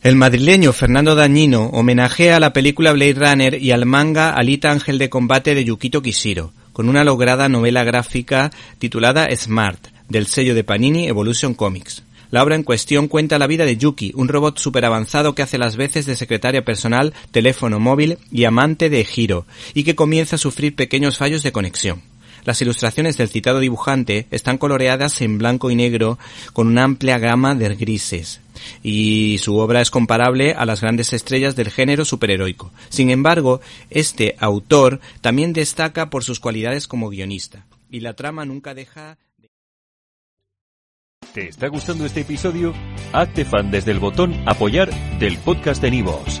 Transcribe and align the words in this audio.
El 0.00 0.14
madrileño 0.14 0.72
Fernando 0.72 1.16
Dañino 1.16 1.70
homenajea 1.70 2.36
a 2.36 2.40
la 2.40 2.52
película 2.52 2.92
Blade 2.92 3.14
Runner 3.14 3.60
y 3.60 3.72
al 3.72 3.84
manga 3.84 4.30
Alita 4.30 4.70
Ángel 4.70 4.96
de 4.96 5.10
Combate 5.10 5.56
de 5.56 5.64
Yukito 5.64 6.02
Kishiro, 6.02 6.52
con 6.72 6.88
una 6.88 7.02
lograda 7.02 7.48
novela 7.48 7.82
gráfica 7.82 8.52
titulada 8.78 9.28
Smart, 9.34 9.88
del 10.08 10.28
sello 10.28 10.54
de 10.54 10.62
Panini 10.62 11.08
Evolution 11.08 11.52
Comics. 11.52 12.04
La 12.30 12.44
obra 12.44 12.54
en 12.54 12.62
cuestión 12.62 13.08
cuenta 13.08 13.40
la 13.40 13.48
vida 13.48 13.64
de 13.64 13.76
Yuki, 13.76 14.12
un 14.14 14.28
robot 14.28 14.58
superavanzado 14.58 15.34
que 15.34 15.42
hace 15.42 15.58
las 15.58 15.74
veces 15.74 16.06
de 16.06 16.14
secretaria 16.14 16.64
personal, 16.64 17.12
teléfono 17.32 17.80
móvil 17.80 18.18
y 18.30 18.44
amante 18.44 18.90
de 18.90 19.04
Hiro, 19.04 19.46
y 19.74 19.82
que 19.82 19.96
comienza 19.96 20.36
a 20.36 20.38
sufrir 20.38 20.76
pequeños 20.76 21.18
fallos 21.18 21.42
de 21.42 21.50
conexión. 21.50 22.02
Las 22.44 22.60
ilustraciones 22.62 23.16
del 23.16 23.28
citado 23.28 23.60
dibujante 23.60 24.26
están 24.30 24.58
coloreadas 24.58 25.20
en 25.20 25.38
blanco 25.38 25.70
y 25.70 25.76
negro 25.76 26.18
con 26.52 26.66
una 26.66 26.84
amplia 26.84 27.18
gama 27.18 27.54
de 27.54 27.74
grises, 27.74 28.40
y 28.82 29.38
su 29.38 29.56
obra 29.58 29.80
es 29.80 29.90
comparable 29.90 30.52
a 30.52 30.64
las 30.66 30.80
grandes 30.80 31.12
estrellas 31.12 31.56
del 31.56 31.70
género 31.70 32.04
superheroico. 32.04 32.70
Sin 32.88 33.10
embargo, 33.10 33.60
este 33.90 34.36
autor 34.38 35.00
también 35.20 35.52
destaca 35.52 36.10
por 36.10 36.24
sus 36.24 36.40
cualidades 36.40 36.88
como 36.88 37.10
guionista, 37.10 37.66
y 37.90 38.00
la 38.00 38.14
trama 38.14 38.44
nunca 38.44 38.74
deja 38.74 39.18
¿Te 41.34 41.48
está 41.48 41.68
gustando 41.68 42.06
este 42.06 42.20
episodio? 42.20 42.72
Hazte 43.12 43.44
fan 43.44 43.70
desde 43.70 43.92
el 43.92 43.98
botón 43.98 44.34
Apoyar 44.46 44.90
del 45.18 45.36
podcast 45.38 45.82
de 45.82 45.90
Nivos. 45.90 46.40